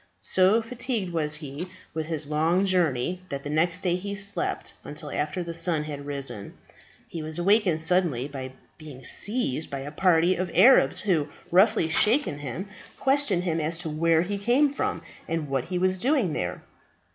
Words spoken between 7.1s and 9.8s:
was awakened suddenly by being seized